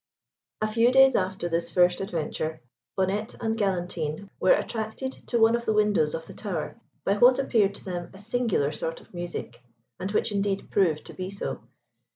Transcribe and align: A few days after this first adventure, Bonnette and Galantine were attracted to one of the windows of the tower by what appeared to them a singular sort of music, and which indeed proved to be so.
A 0.61 0.67
few 0.67 0.91
days 0.91 1.15
after 1.15 1.47
this 1.47 1.69
first 1.69 2.01
adventure, 2.01 2.59
Bonnette 2.97 3.35
and 3.39 3.55
Galantine 3.55 4.31
were 4.39 4.53
attracted 4.55 5.11
to 5.27 5.37
one 5.37 5.55
of 5.55 5.65
the 5.65 5.73
windows 5.75 6.15
of 6.15 6.25
the 6.25 6.33
tower 6.33 6.81
by 7.03 7.17
what 7.17 7.37
appeared 7.37 7.75
to 7.75 7.85
them 7.85 8.09
a 8.11 8.17
singular 8.17 8.71
sort 8.71 8.99
of 8.99 9.13
music, 9.13 9.61
and 9.99 10.11
which 10.11 10.31
indeed 10.31 10.71
proved 10.71 11.05
to 11.05 11.13
be 11.13 11.29
so. 11.29 11.61